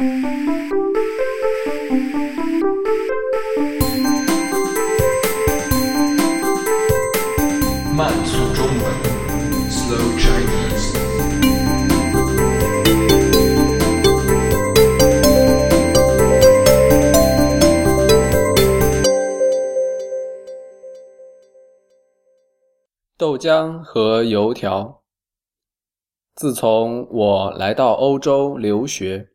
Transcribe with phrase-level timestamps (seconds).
[0.00, 0.08] 慢
[8.24, 8.80] 速中文
[9.68, 10.96] ，Slow Chinese。
[23.18, 25.02] 豆浆和油条。
[26.36, 29.28] 自从我来到欧洲留学，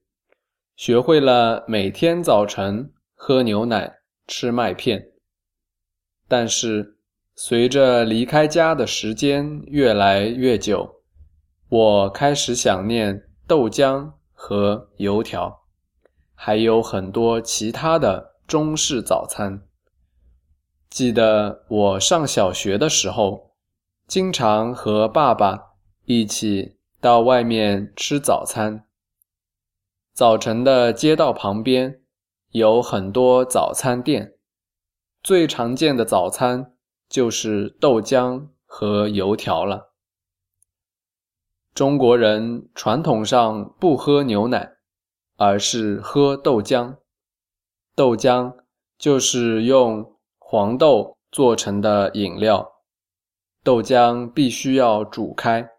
[0.76, 5.12] 学会了每天早晨喝牛奶、吃麦片。
[6.28, 6.98] 但是，
[7.34, 11.02] 随着离开家的时间越来越久，
[11.70, 15.64] 我开始想念豆浆和油条，
[16.34, 19.62] 还有很多其他的中式早餐。
[20.90, 23.56] 记得我上小学的时候，
[24.08, 25.58] 经常和爸爸
[26.04, 28.86] 一起到外面吃早餐。
[30.16, 32.00] 早晨的街道旁边
[32.52, 34.36] 有很多早餐店。
[35.22, 36.78] 最常见的早餐
[37.10, 39.94] 就是豆浆和油条了。
[41.74, 44.78] 中国人传统上不喝牛奶，
[45.36, 46.96] 而是喝豆浆。
[47.94, 48.56] 豆浆
[48.98, 52.66] 就是用黄豆做成的饮料，
[53.62, 55.72] 豆浆必须要煮开，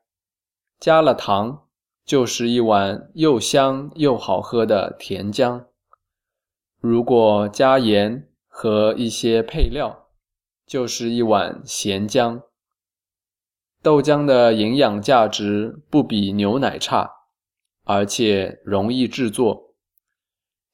[0.78, 1.65] 加了糖
[2.06, 5.64] 就是一碗又香又好喝的甜浆。
[6.80, 10.06] 如果加盐，和一些配料，
[10.64, 12.42] 就是一碗咸浆。
[13.82, 17.10] 豆浆的营养价值不比牛奶差，
[17.84, 19.74] 而且容易制作。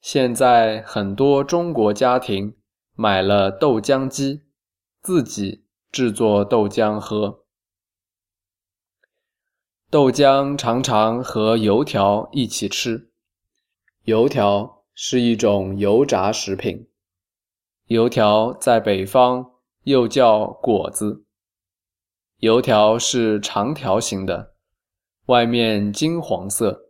[0.01, 2.55] 现在很多中国家庭
[2.95, 4.43] 买了豆浆机，
[5.01, 7.42] 自己制作豆浆喝。
[9.93, 13.11] 豆浆常常和油条一起吃，
[14.05, 16.87] 油条是一种油炸食品。
[17.89, 19.51] 油条在北方
[19.83, 21.25] 又叫果子。
[22.39, 24.55] 油条是长条形的，
[25.27, 26.89] 外面金黄色，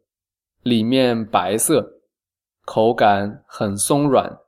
[0.61, 1.99] 里面白色，
[2.63, 4.39] 口感很松软。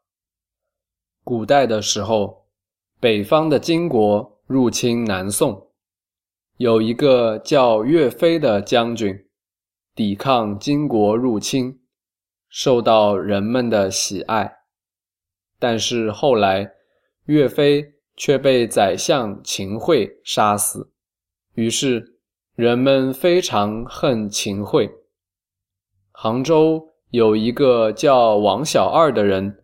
[1.26, 2.46] 古代的时候，
[3.02, 5.65] 北方的金国入侵南宋，
[6.58, 9.26] 有一个叫岳飞的将军，
[9.94, 11.82] 抵抗金国入侵，
[12.48, 14.60] 受到人们的喜爱。
[15.60, 16.72] 但是后来，
[17.26, 20.92] 岳飞却被宰相秦桧杀死，
[21.56, 22.20] 于是
[22.56, 24.90] 人们非常恨秦桧。
[26.12, 29.62] 杭州有一个叫王小二的人，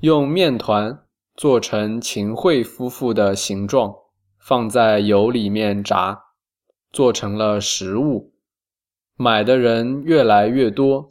[0.00, 3.94] 用面团做成秦桧夫妇的形状，
[4.40, 6.20] 放在油里面炸，
[6.92, 8.32] 做成了食物。
[9.16, 11.08] 买的人越来越多，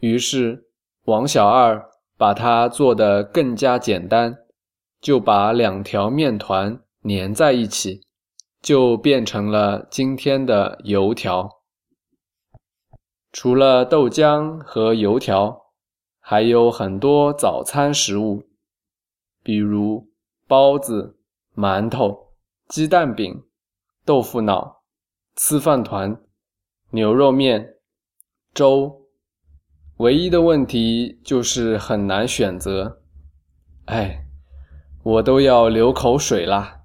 [0.00, 0.68] 于是
[1.04, 1.90] 王小二。
[2.18, 4.38] 把它做得更加简单，
[5.00, 8.02] 就把两条面团粘在一起，
[8.60, 11.50] 就变成了今天的油条。
[13.32, 15.72] 除了豆浆和油条，
[16.20, 18.44] 还有很多早餐食物，
[19.42, 20.08] 比如
[20.46, 21.18] 包子、
[21.56, 22.34] 馒头、
[22.68, 23.42] 鸡蛋饼、
[24.04, 24.81] 豆腐脑、
[25.36, 26.20] 吃饭团、
[26.90, 27.74] 牛肉面、
[28.52, 29.00] 粥。
[29.98, 33.02] 唯一的问题就是很难选择，
[33.84, 34.24] 哎，
[35.04, 36.81] 我都要流口水啦。